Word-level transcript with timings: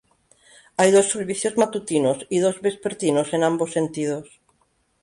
Hay 0.77 0.89
dos 0.89 1.11
servicios 1.11 1.57
matutinos 1.59 2.25
y 2.27 2.39
dos 2.39 2.59
vespertinos 2.61 3.33
en 3.35 3.43
ambos 3.43 3.73
sentidos. 3.73 4.41